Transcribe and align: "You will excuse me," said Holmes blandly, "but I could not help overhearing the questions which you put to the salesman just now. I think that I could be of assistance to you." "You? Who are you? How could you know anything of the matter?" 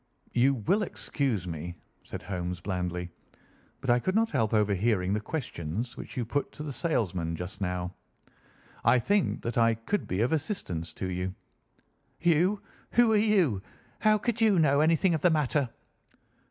"You 0.33 0.55
will 0.55 0.81
excuse 0.81 1.47
me," 1.47 1.75
said 2.05 2.23
Holmes 2.23 2.59
blandly, 2.59 3.11
"but 3.81 3.91
I 3.91 3.99
could 3.99 4.15
not 4.15 4.31
help 4.31 4.51
overhearing 4.51 5.13
the 5.13 5.19
questions 5.21 5.95
which 5.95 6.17
you 6.17 6.25
put 6.25 6.51
to 6.53 6.63
the 6.63 6.73
salesman 6.73 7.35
just 7.35 7.61
now. 7.61 7.93
I 8.83 8.97
think 8.97 9.43
that 9.43 9.59
I 9.59 9.75
could 9.75 10.07
be 10.07 10.21
of 10.21 10.33
assistance 10.33 10.91
to 10.93 11.07
you." 11.11 11.35
"You? 12.19 12.63
Who 12.93 13.11
are 13.11 13.15
you? 13.15 13.61
How 13.99 14.17
could 14.17 14.41
you 14.41 14.57
know 14.57 14.79
anything 14.81 15.13
of 15.13 15.21
the 15.21 15.29
matter?" 15.29 15.69